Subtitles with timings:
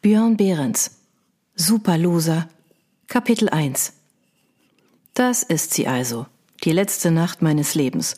[0.00, 0.92] Björn Behrens
[1.56, 2.48] Superloser
[3.08, 3.94] Kapitel 1
[5.12, 6.26] Das ist sie also,
[6.62, 8.14] die letzte Nacht meines Lebens.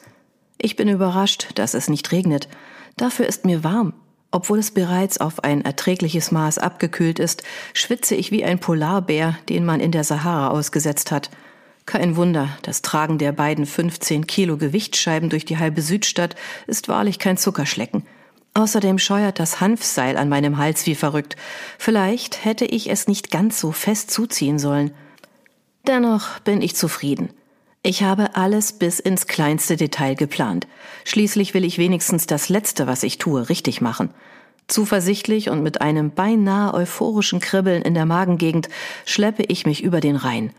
[0.59, 2.49] Ich bin überrascht, dass es nicht regnet.
[2.99, 3.95] Dafür ist mir warm.
[4.31, 9.65] Obwohl es bereits auf ein erträgliches Maß abgekühlt ist, schwitze ich wie ein Polarbär, den
[9.65, 11.31] man in der Sahara ausgesetzt hat.
[11.87, 16.37] Kein Wunder, das Tragen der beiden 15 Kilo Gewichtsscheiben durch die halbe Südstadt
[16.67, 18.05] ist wahrlich kein Zuckerschlecken.
[18.55, 21.37] Außerdem scheuert das Hanfseil an meinem Hals wie verrückt.
[21.79, 24.93] Vielleicht hätte ich es nicht ganz so fest zuziehen sollen.
[25.87, 27.31] Dennoch bin ich zufrieden.
[27.83, 30.67] Ich habe alles bis ins kleinste Detail geplant.
[31.05, 34.11] Schließlich will ich wenigstens das Letzte, was ich tue, richtig machen.
[34.69, 38.69] Zuversichtlich und mit einem beinahe euphorischen Kribbeln in der Magengegend
[39.07, 40.53] schleppe ich mich über den Rhein.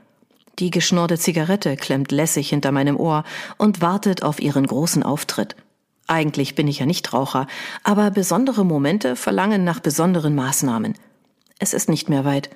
[0.60, 3.24] Die geschnorrte Zigarette klemmt lässig hinter meinem Ohr
[3.58, 5.56] und wartet auf ihren großen Auftritt.
[6.12, 7.48] Eigentlich bin ich ja nicht Raucher,
[7.86, 10.96] aber besondere Momente verlangen nach besonderen Maßnahmen.
[11.58, 12.50] Es ist nicht mehr weit.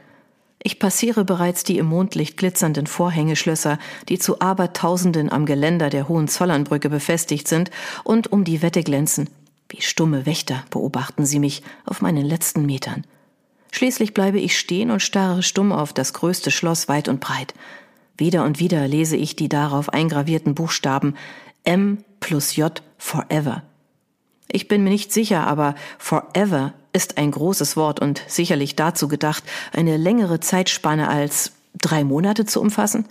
[0.61, 6.89] Ich passiere bereits die im Mondlicht glitzernden Vorhängeschlösser, die zu Abertausenden am Geländer der Hohenzollernbrücke
[6.89, 7.71] befestigt sind
[8.03, 9.29] und um die Wette glänzen.
[9.69, 13.05] Wie stumme Wächter beobachten sie mich auf meinen letzten Metern.
[13.71, 17.53] Schließlich bleibe ich stehen und starre stumm auf das größte Schloss weit und breit.
[18.17, 21.15] Wieder und wieder lese ich die darauf eingravierten Buchstaben
[21.65, 23.63] M plus J forever.
[24.51, 29.43] Ich bin mir nicht sicher, aber forever ist ein großes Wort und sicherlich dazu gedacht,
[29.73, 33.05] eine längere Zeitspanne als drei Monate zu umfassen.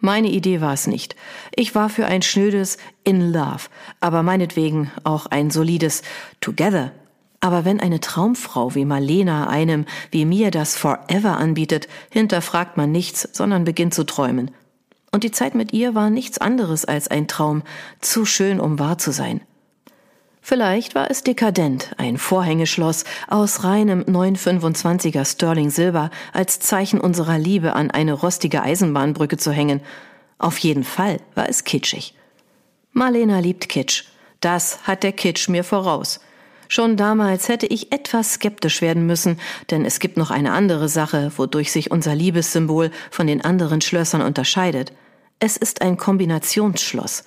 [0.00, 1.16] Meine Idee war es nicht.
[1.54, 3.68] Ich war für ein schnödes In Love,
[4.00, 6.02] aber meinetwegen auch ein solides
[6.40, 6.92] Together.
[7.40, 13.28] Aber wenn eine Traumfrau wie Marlena einem wie mir das Forever anbietet, hinterfragt man nichts,
[13.32, 14.50] sondern beginnt zu träumen.
[15.10, 17.62] Und die Zeit mit ihr war nichts anderes als ein Traum,
[18.00, 19.40] zu schön, um wahr zu sein.
[20.48, 27.74] Vielleicht war es dekadent, ein Vorhängeschloss aus reinem 925er Sterling Silber als Zeichen unserer Liebe
[27.74, 29.82] an eine rostige Eisenbahnbrücke zu hängen.
[30.38, 32.14] Auf jeden Fall war es kitschig.
[32.92, 34.04] Marlena liebt Kitsch.
[34.40, 36.20] Das hat der Kitsch mir voraus.
[36.68, 39.38] Schon damals hätte ich etwas skeptisch werden müssen,
[39.70, 44.22] denn es gibt noch eine andere Sache, wodurch sich unser Liebessymbol von den anderen Schlössern
[44.22, 44.92] unterscheidet.
[45.40, 47.22] Es ist ein Kombinationsschloss,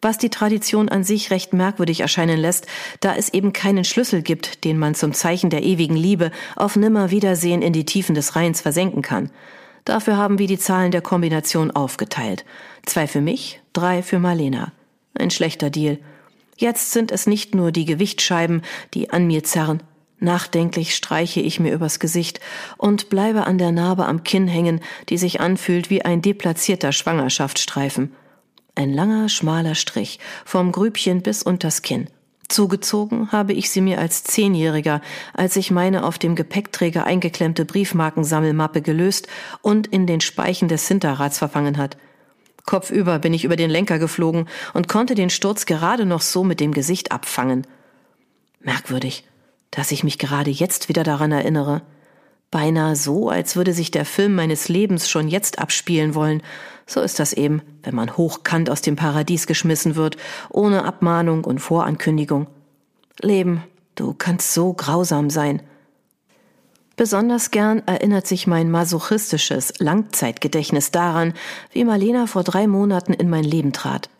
[0.00, 2.66] was die Tradition an sich recht merkwürdig erscheinen lässt,
[2.98, 7.62] da es eben keinen Schlüssel gibt, den man zum Zeichen der ewigen Liebe auf Nimmerwiedersehen
[7.62, 9.30] in die Tiefen des Rheins versenken kann.
[9.84, 12.44] Dafür haben wir die Zahlen der Kombination aufgeteilt.
[12.84, 14.72] Zwei für mich, drei für Marlena.
[15.14, 15.98] Ein schlechter Deal.
[16.56, 18.62] Jetzt sind es nicht nur die Gewichtsscheiben,
[18.94, 19.84] die an mir zerren.
[20.22, 22.38] Nachdenklich streiche ich mir übers Gesicht
[22.76, 28.14] und bleibe an der Narbe am Kinn hängen, die sich anfühlt wie ein deplatzierter Schwangerschaftsstreifen.
[28.76, 32.06] Ein langer, schmaler Strich, vom Grübchen bis unters Kinn.
[32.48, 35.00] Zugezogen habe ich sie mir als Zehnjähriger,
[35.34, 39.26] als ich meine auf dem Gepäckträger eingeklemmte Briefmarkensammelmappe gelöst
[39.60, 41.96] und in den Speichen des Hinterrads verfangen hat.
[42.64, 46.60] Kopfüber bin ich über den Lenker geflogen und konnte den Sturz gerade noch so mit
[46.60, 47.66] dem Gesicht abfangen.
[48.60, 49.24] Merkwürdig,
[49.72, 51.82] dass ich mich gerade jetzt wieder daran erinnere.
[52.52, 56.42] Beinahe so, als würde sich der Film meines Lebens schon jetzt abspielen wollen.
[56.86, 60.18] So ist das eben, wenn man hochkant aus dem Paradies geschmissen wird,
[60.50, 62.46] ohne Abmahnung und Vorankündigung.
[63.20, 65.62] Leben, du kannst so grausam sein.
[66.96, 71.32] Besonders gern erinnert sich mein masochistisches Langzeitgedächtnis daran,
[71.72, 74.10] wie Marlena vor drei Monaten in mein Leben trat.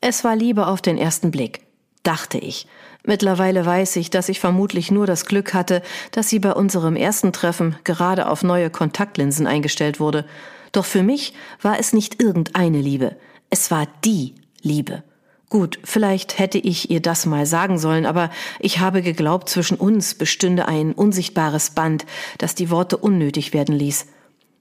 [0.00, 1.60] Es war Liebe auf den ersten Blick,
[2.02, 2.66] dachte ich.
[3.08, 5.80] Mittlerweile weiß ich, dass ich vermutlich nur das Glück hatte,
[6.10, 10.26] dass sie bei unserem ersten Treffen gerade auf neue Kontaktlinsen eingestellt wurde.
[10.72, 11.32] Doch für mich
[11.62, 13.16] war es nicht irgendeine Liebe,
[13.48, 15.04] es war die Liebe.
[15.48, 18.28] Gut, vielleicht hätte ich ihr das mal sagen sollen, aber
[18.60, 22.04] ich habe geglaubt, zwischen uns bestünde ein unsichtbares Band,
[22.36, 24.04] das die Worte unnötig werden ließ.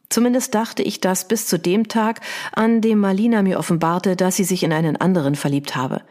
[0.07, 2.21] Zumindest dachte ich das bis zu dem Tag,
[2.53, 6.01] an dem Marlina mir offenbarte, dass sie sich in einen anderen verliebt habe.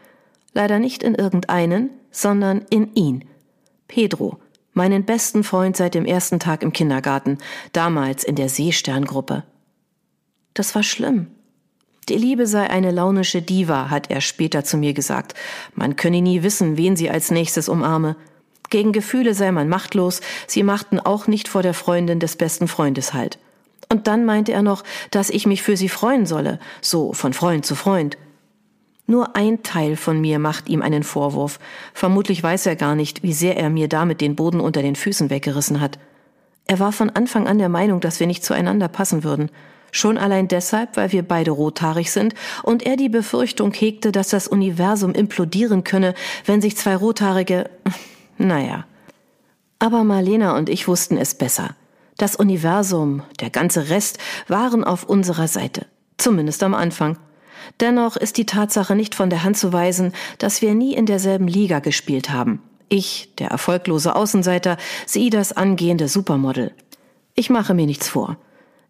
[0.53, 3.25] Leider nicht in irgendeinen, sondern in ihn.
[3.87, 4.39] Pedro,
[4.73, 7.37] meinen besten Freund seit dem ersten Tag im Kindergarten,
[7.73, 9.43] damals in der Seesterngruppe.
[10.53, 11.27] Das war schlimm.
[12.09, 15.33] Die Liebe sei eine launische Diva, hat er später zu mir gesagt.
[15.75, 18.15] Man könne nie wissen, wen sie als nächstes umarme.
[18.69, 23.13] Gegen Gefühle sei man machtlos, sie machten auch nicht vor der Freundin des besten Freundes
[23.13, 23.39] halt.
[23.89, 27.65] Und dann meinte er noch, dass ich mich für sie freuen solle, so von Freund
[27.65, 28.17] zu Freund.
[29.09, 31.59] Nur ein Teil von mir macht ihm einen Vorwurf.
[31.93, 35.29] Vermutlich weiß er gar nicht, wie sehr er mir damit den Boden unter den Füßen
[35.29, 35.97] weggerissen hat.
[36.67, 39.49] Er war von Anfang an der Meinung, dass wir nicht zueinander passen würden.
[39.93, 44.49] Schon allein deshalb, weil wir beide rothaarig sind und er die Befürchtung hegte, dass das
[44.49, 46.13] Universum implodieren könne,
[46.45, 47.69] wenn sich zwei rothaarige,
[48.37, 48.85] naja.
[49.79, 51.75] Aber Marlena und ich wussten es besser.
[52.17, 54.17] Das Universum, der ganze Rest
[54.49, 55.85] waren auf unserer Seite.
[56.17, 57.17] Zumindest am Anfang.
[57.79, 61.47] Dennoch ist die Tatsache nicht von der Hand zu weisen, dass wir nie in derselben
[61.47, 62.61] Liga gespielt haben.
[62.89, 66.73] Ich, der erfolglose Außenseiter, sie das angehende Supermodel.
[67.35, 68.37] Ich mache mir nichts vor.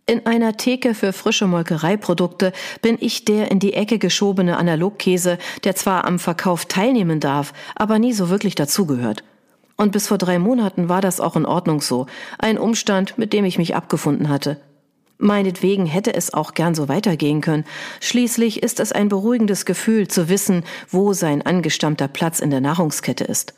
[0.05, 5.75] In einer Theke für frische Molkereiprodukte bin ich der in die Ecke geschobene Analogkäse, der
[5.75, 9.25] zwar am Verkauf teilnehmen darf, aber nie so wirklich dazugehört.
[9.75, 12.05] Und bis vor drei Monaten war das auch in Ordnung so,
[12.39, 14.61] ein Umstand, mit dem ich mich abgefunden hatte.
[15.19, 17.65] Meinetwegen hätte es auch gern so weitergehen können.
[18.01, 23.23] Schließlich ist es ein beruhigendes Gefühl zu wissen, wo sein angestammter Platz in der Nahrungskette
[23.23, 23.53] ist.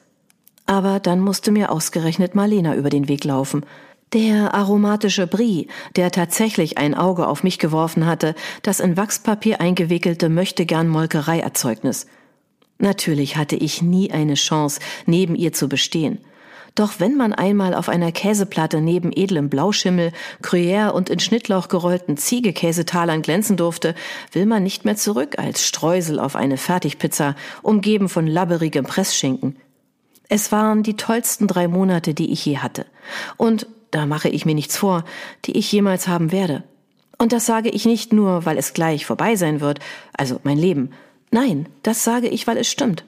[0.66, 3.66] Aber dann musste mir ausgerechnet Marlena über den Weg laufen.
[4.14, 10.30] Der aromatische Brie, der tatsächlich ein Auge auf mich geworfen hatte, das in Wachspapier eingewickelte
[10.30, 12.08] möchtegern Molkereierzeugnis.
[12.80, 16.20] Natürlich hatte ich nie eine Chance, neben ihr zu bestehen.
[16.80, 22.16] Doch wenn man einmal auf einer Käseplatte neben edlem Blauschimmel, Gruyère und in Schnittlauch gerollten
[22.16, 23.96] Ziegekäsetalern glänzen durfte,
[24.32, 29.58] will man nicht mehr zurück als Streusel auf eine Fertigpizza, umgeben von labberigem Pressschinken.
[30.30, 32.86] Es waren die tollsten drei Monate, die ich je hatte.
[33.36, 35.04] Und, da mache ich mir nichts vor,
[35.44, 36.64] die ich jemals haben werde.
[37.18, 39.80] Und das sage ich nicht nur, weil es gleich vorbei sein wird,
[40.14, 40.92] also mein Leben.
[41.30, 43.04] Nein, das sage ich, weil es stimmt.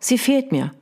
[0.00, 0.72] Sie fehlt mir.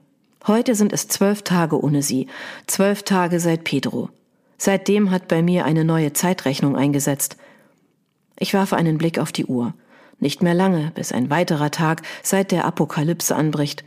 [0.47, 2.27] Heute sind es zwölf Tage ohne sie,
[2.67, 4.11] zwölf Tage seit Pedro.
[4.59, 7.39] Seitdem hat bei mir eine neue Zeitrechnung eingesetzt.
[8.39, 9.73] Ich warfe einen Blick auf die Uhr.
[10.21, 13.85] Nicht mehr lange, bis ein weiterer Tag seit der Apokalypse anbricht.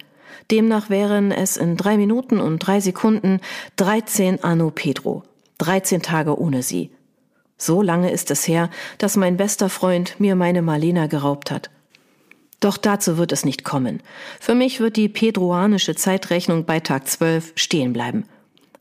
[0.49, 3.39] Demnach wären es in drei Minuten und drei Sekunden
[3.75, 5.23] 13 Anno Pedro.
[5.59, 6.89] 13 Tage ohne sie.
[7.57, 11.69] So lange ist es her, dass mein bester Freund mir meine Marlena geraubt hat.
[12.59, 14.01] Doch dazu wird es nicht kommen.
[14.39, 18.25] Für mich wird die pedroanische Zeitrechnung bei Tag 12 stehen bleiben.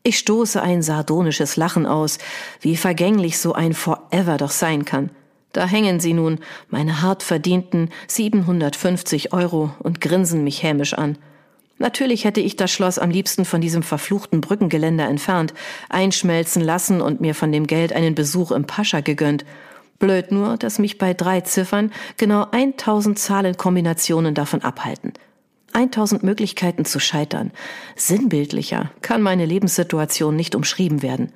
[0.03, 2.17] Ich stoße ein sardonisches Lachen aus,
[2.61, 5.09] wie vergänglich so ein Forever doch sein kann.
[5.53, 6.39] Da hängen sie nun,
[6.69, 11.17] meine hart verdienten 750 Euro und grinsen mich hämisch an.
[11.77, 15.53] Natürlich hätte ich das Schloss am liebsten von diesem verfluchten Brückengeländer entfernt,
[15.89, 19.45] einschmelzen lassen und mir von dem Geld einen Besuch im Pascha gegönnt
[19.99, 25.13] Blöd nur, dass mich bei drei Ziffern genau 1000 Zahlenkombinationen davon abhalten.
[25.73, 27.51] 1000 Möglichkeiten zu scheitern.
[27.95, 31.31] Sinnbildlicher kann meine Lebenssituation nicht umschrieben werden.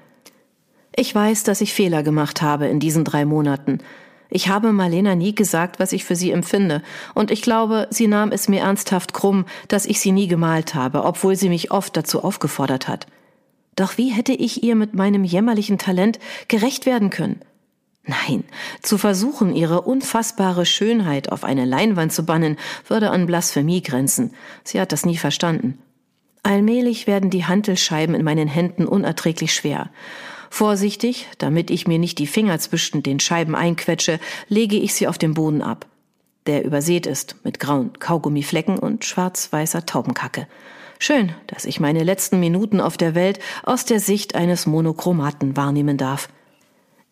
[0.96, 3.80] Ich weiß, dass ich Fehler gemacht habe in diesen drei Monaten.
[4.30, 6.82] Ich habe Marlena nie gesagt, was ich für sie empfinde,
[7.14, 11.04] und ich glaube, sie nahm es mir ernsthaft krumm, dass ich sie nie gemalt habe,
[11.04, 13.08] obwohl sie mich oft dazu aufgefordert hat.
[13.76, 17.42] Doch wie hätte ich ihr mit meinem jämmerlichen Talent gerecht werden können?
[18.04, 18.44] Nein,
[18.82, 22.58] zu versuchen, ihre unfassbare Schönheit auf eine Leinwand zu bannen,
[22.88, 24.34] würde an Blasphemie grenzen.
[24.64, 25.78] Sie hat das nie verstanden.
[26.44, 29.92] Allmählich werden die Hantelscheiben in meinen Händen unerträglich schwer.
[30.50, 34.20] Vorsichtig, damit ich mir nicht die Finger zwischen den Scheiben einquetsche,
[34.50, 35.86] lege ich sie auf den Boden ab,
[36.48, 40.48] der übersät ist mit grauen Kaugummiflecken und schwarz-weißer Taubenkacke.
[40.98, 45.98] Schön, dass ich meine letzten Minuten auf der Welt aus der Sicht eines Monochromaten wahrnehmen
[45.98, 46.28] darf.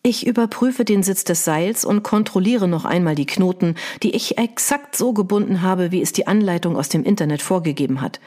[0.02, 4.96] Ich überprüfe den Sitz des Seils und kontrolliere noch einmal die Knoten, die ich exakt
[4.96, 8.18] so gebunden habe, wie es die Anleitung aus dem Internet vorgegeben hat.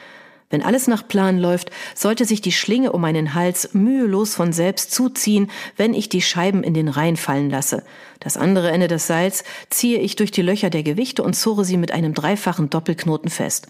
[0.50, 4.92] Wenn alles nach Plan läuft, sollte sich die Schlinge um meinen Hals mühelos von selbst
[4.92, 7.82] zuziehen, wenn ich die Scheiben in den Reihen fallen lasse.
[8.20, 11.76] Das andere Ende des Seils ziehe ich durch die Löcher der Gewichte und zurre sie
[11.76, 13.66] mit einem dreifachen Doppelknoten fest.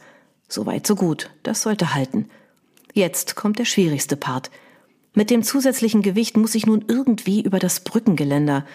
[0.47, 2.29] Soweit so gut, das sollte halten.
[2.93, 4.51] Jetzt kommt der schwierigste Part–
[5.15, 8.67] mit dem zusätzlichen Gewicht muss ich nun irgendwie über das Brückengeländer.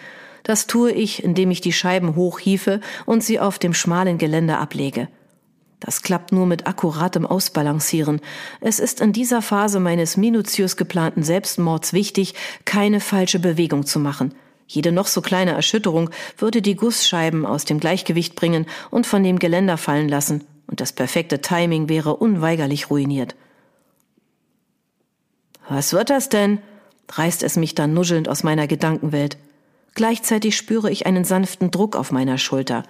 [0.42, 5.08] Das tue ich, indem ich die Scheiben hochhiefe und sie auf dem schmalen Geländer ablege.
[5.80, 8.20] Das klappt nur mit akkuratem Ausbalancieren.
[8.60, 14.34] Es ist in dieser Phase meines minutiös geplanten Selbstmords wichtig, keine falsche Bewegung zu machen.
[14.66, 19.38] Jede noch so kleine Erschütterung würde die Gussscheiben aus dem Gleichgewicht bringen und von dem
[19.38, 23.34] Geländer fallen lassen, und das perfekte Timing wäre unweigerlich ruiniert.
[25.70, 26.58] Was wird das denn?
[27.12, 29.38] reißt es mich dann nuschelnd aus meiner Gedankenwelt.
[29.94, 32.82] Gleichzeitig spüre ich einen sanften Druck auf meiner Schulter.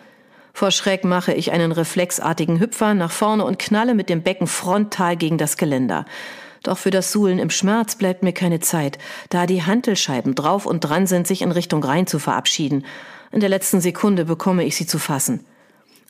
[0.54, 5.18] Vor Schreck mache ich einen reflexartigen Hüpfer nach vorne und knalle mit dem Becken frontal
[5.18, 6.06] gegen das Geländer.
[6.62, 8.96] Doch für das Suhlen im Schmerz bleibt mir keine Zeit,
[9.28, 12.87] da die Hantelscheiben drauf und dran sind, sich in Richtung Rhein zu verabschieden.
[13.30, 15.44] In der letzten Sekunde bekomme ich sie zu fassen.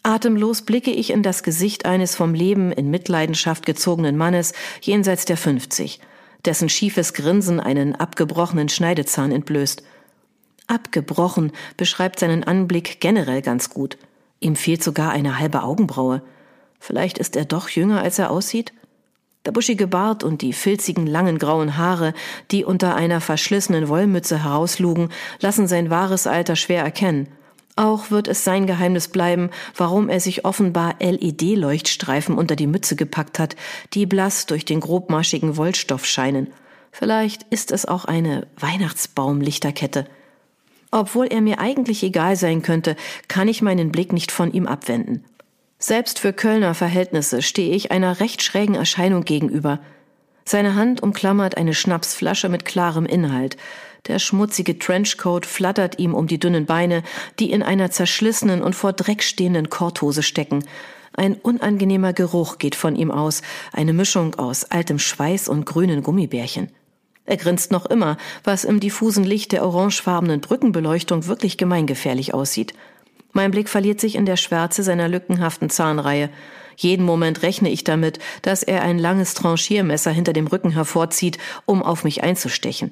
[0.05, 5.37] Atemlos blicke ich in das Gesicht eines vom Leben in Mitleidenschaft gezogenen Mannes jenseits der
[5.37, 6.01] 50
[6.45, 9.83] dessen schiefes Grinsen einen abgebrochenen Schneidezahn entblößt.
[10.67, 13.99] Abgebrochen beschreibt seinen Anblick generell ganz gut.
[14.41, 16.23] Ihm fehlt sogar eine halbe Augenbraue.
[16.79, 18.73] Vielleicht ist er doch jünger, als er aussieht?
[19.47, 22.13] Der buschige Bart und die filzigen langen grauen Haare,
[22.51, 25.09] die unter einer verschlissenen Wollmütze herauslugen,
[25.41, 27.29] lassen sein wahres Alter schwer erkennen.
[27.81, 33.39] Auch wird es sein Geheimnis bleiben, warum er sich offenbar LED-Leuchtstreifen unter die Mütze gepackt
[33.39, 33.57] hat,
[33.95, 36.49] die blass durch den grobmaschigen Wollstoff scheinen.
[36.93, 40.07] Vielleicht ist es auch eine Weihnachtsbaumlichterkette.
[40.91, 42.97] Obwohl er mir eigentlich egal sein könnte,
[43.29, 45.25] kann ich meinen Blick nicht von ihm abwenden.
[45.79, 49.81] Selbst für Kölner Verhältnisse stehe ich einer recht schrägen Erscheinung gegenüber.
[50.45, 53.57] Seine Hand umklammert eine Schnapsflasche mit klarem Inhalt.
[54.07, 57.03] Der schmutzige Trenchcoat flattert ihm um die dünnen Beine,
[57.39, 60.65] die in einer zerschlissenen und vor Dreck stehenden Korthose stecken.
[61.13, 63.43] Ein unangenehmer Geruch geht von ihm aus,
[63.73, 66.71] eine Mischung aus altem Schweiß und grünen Gummibärchen.
[67.27, 72.75] Er grinst noch immer, was im diffusen Licht der orangefarbenen Brückenbeleuchtung wirklich gemeingefährlich aussieht.
[73.33, 76.31] Mein Blick verliert sich in der Schwärze seiner lückenhaften Zahnreihe.
[76.77, 81.83] Jeden Moment rechne ich damit, dass er ein langes Tranchiermesser hinter dem Rücken hervorzieht, um
[81.83, 82.91] auf mich einzustechen.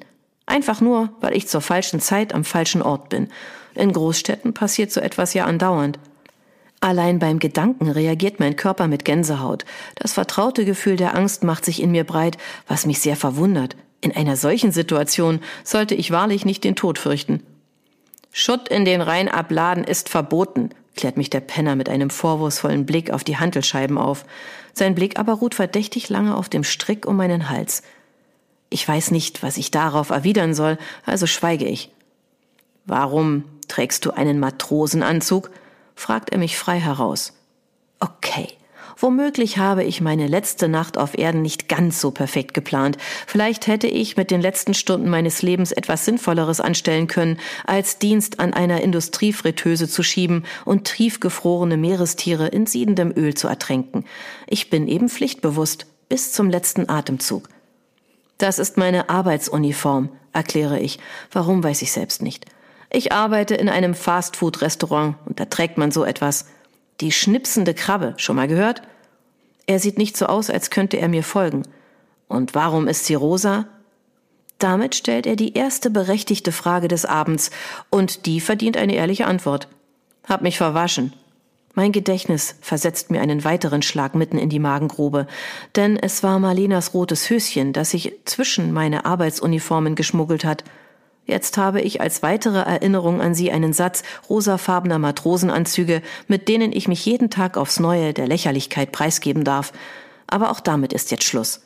[0.49, 3.27] Einfach nur, weil ich zur falschen Zeit am falschen Ort bin.
[3.75, 5.99] In Großstädten passiert so etwas ja andauernd.
[6.79, 9.63] Allein beim Gedanken reagiert mein Körper mit Gänsehaut.
[9.93, 13.75] Das vertraute Gefühl der Angst macht sich in mir breit, was mich sehr verwundert.
[14.01, 17.43] In einer solchen Situation sollte ich wahrlich nicht den Tod fürchten.
[18.31, 23.11] Schutt in den Rhein abladen ist verboten, klärt mich der Penner mit einem vorwurfsvollen Blick
[23.11, 24.25] auf die Hantelscheiben auf.
[24.73, 27.83] Sein Blick aber ruht verdächtig lange auf dem Strick um meinen Hals.
[28.69, 31.91] Ich weiß nicht, was ich darauf erwidern soll, also schweige ich.
[32.85, 35.49] Warum trägst du einen Matrosenanzug?
[35.95, 37.33] fragt er mich frei heraus.
[37.99, 38.47] Okay,
[39.01, 42.97] Womöglich habe ich meine letzte Nacht auf Erden nicht ganz so perfekt geplant.
[43.27, 48.41] Vielleicht hätte ich mit den letzten Stunden meines Lebens etwas Sinnvolleres anstellen können, als Dienst
[48.41, 54.03] an einer Industriefritteuse zu schieben und tiefgefrorene Meerestiere in siedendem Öl zu ertränken.
[54.47, 57.47] Ich bin eben pflichtbewusst bis zum letzten Atemzug.
[58.39, 60.97] Das ist meine Arbeitsuniform, erkläre ich.
[61.31, 62.45] Warum weiß ich selbst nicht.
[62.89, 66.45] Ich arbeite in einem Fastfood-Restaurant und da trägt man so etwas.
[67.01, 68.81] Die schnipsende Krabbe, schon mal gehört?
[69.67, 71.63] Er sieht nicht so aus, als könnte er mir folgen.
[72.29, 73.65] Und warum ist sie rosa?
[74.57, 77.51] Damit stellt er die erste berechtigte Frage des Abends,
[77.89, 79.67] und die verdient eine ehrliche Antwort.
[80.27, 81.13] Hab mich verwaschen.
[81.75, 85.27] Mein Gedächtnis versetzt mir einen weiteren Schlag mitten in die Magengrube,
[85.75, 90.63] denn es war Marlenas rotes Höschen, das sich zwischen meine Arbeitsuniformen geschmuggelt hat–
[91.29, 96.87] Jetzt habe ich als weitere Erinnerung an sie einen Satz rosafarbener Matrosenanzüge, mit denen ich
[96.87, 99.71] mich jeden Tag aufs Neue der Lächerlichkeit preisgeben darf.
[100.25, 101.61] Aber auch damit ist jetzt Schluss.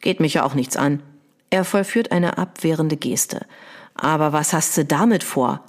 [0.00, 1.00] Geht mich ja auch nichts an.
[1.48, 3.46] Er vollführt eine abwehrende Geste.
[3.94, 5.64] Aber was hast du damit vor?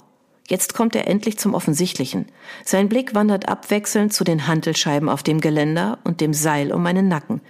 [0.48, 2.24] Jetzt kommt er endlich zum Offensichtlichen.
[2.64, 7.06] Sein Blick wandert abwechselnd zu den Hantelscheiben auf dem Geländer und dem Seil um meinen
[7.06, 7.42] Nacken.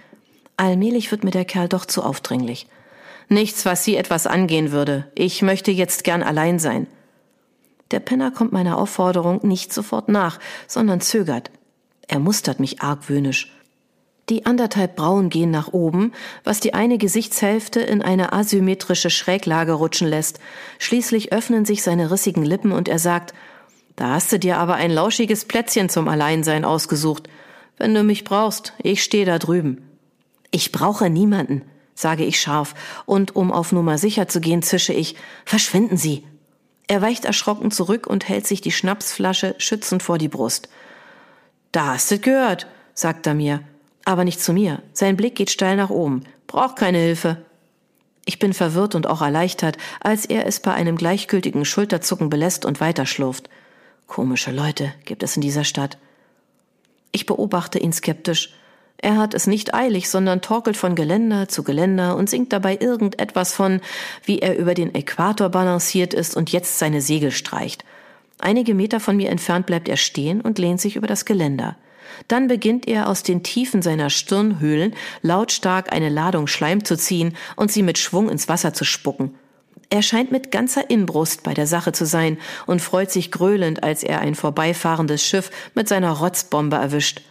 [0.57, 2.67] Allmählich wird mir der Kerl doch zu aufdringlich.
[3.29, 5.09] Nichts, was Sie etwas angehen würde.
[5.15, 6.87] Ich möchte jetzt gern allein sein.
[7.91, 10.37] Der Penner kommt meiner Aufforderung nicht sofort nach,
[10.67, 11.51] sondern zögert.
[12.09, 13.55] Er mustert mich argwöhnisch.
[14.29, 20.07] Die anderthalb Brauen gehen nach oben, was die eine Gesichtshälfte in eine asymmetrische Schräglage rutschen
[20.07, 20.39] lässt.
[20.77, 23.33] Schließlich öffnen sich seine rissigen Lippen und er sagt,
[23.95, 27.27] da hast du dir aber ein lauschiges Plätzchen zum Alleinsein ausgesucht.
[27.77, 29.89] Wenn du mich brauchst, ich stehe da drüben.
[30.51, 31.63] Ich brauche niemanden
[31.99, 36.23] sage ich scharf, und um auf Nummer sicher zu gehen, zische ich Verschwinden Sie.
[36.87, 40.69] Er weicht erschrocken zurück und hält sich die Schnapsflasche schützend vor die Brust.
[41.71, 43.61] Da hast du gehört, sagt er mir,
[44.09, 44.81] aber nicht zu mir.
[44.91, 46.23] Sein Blick geht steil nach oben.
[46.47, 47.37] Braucht keine Hilfe.
[48.25, 52.81] Ich bin verwirrt und auch erleichtert, als er es bei einem gleichgültigen Schulterzucken belässt und
[52.81, 53.51] weiterschlurft.
[54.07, 55.99] Komische Leute gibt es in dieser Stadt.
[57.11, 58.55] Ich beobachte ihn skeptisch.
[58.97, 63.53] Er hat es nicht eilig, sondern torkelt von Geländer zu Geländer und singt dabei irgendetwas
[63.53, 63.79] von,
[64.23, 67.85] wie er über den Äquator balanciert ist und jetzt seine Segel streicht.
[68.39, 71.77] Einige Meter von mir entfernt bleibt er stehen und lehnt sich über das Geländer.
[72.27, 77.71] Dann beginnt er aus den Tiefen seiner Stirnhöhlen lautstark eine Ladung Schleim zu ziehen und
[77.71, 79.35] sie mit Schwung ins Wasser zu spucken.
[79.89, 82.37] Er scheint mit ganzer Inbrust bei der Sache zu sein
[82.67, 87.21] und freut sich gröhlend, als er ein vorbeifahrendes Schiff mit seiner Rotzbombe erwischt.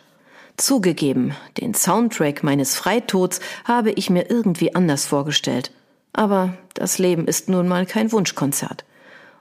[0.56, 5.70] Zugegeben, den Soundtrack meines Freitods habe ich mir irgendwie anders vorgestellt.
[6.12, 8.84] Aber das Leben ist nun mal kein Wunschkonzert.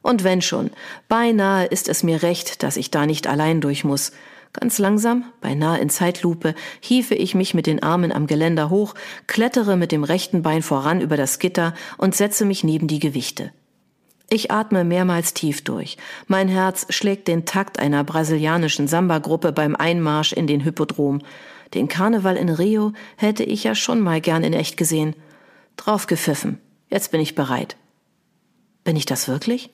[0.03, 0.69] Und wenn schon,
[1.09, 4.11] beinahe ist es mir recht, dass ich da nicht allein durch muss.
[4.53, 8.95] Ganz langsam, beinahe in Zeitlupe, hiefe ich mich mit den Armen am Geländer hoch,
[9.27, 13.51] klettere mit dem rechten Bein voran über das Gitter und setze mich neben die Gewichte.
[14.29, 15.97] Ich atme mehrmals tief durch.
[16.27, 21.21] Mein Herz schlägt den Takt einer brasilianischen Samba-Gruppe beim Einmarsch in den Hippodrom.
[21.73, 25.15] Den Karneval in Rio hätte ich ja schon mal gern in echt gesehen.
[25.77, 26.59] Drauf gepfiffen.
[26.89, 27.77] Jetzt bin ich bereit.
[28.83, 29.69] Bin ich das wirklich?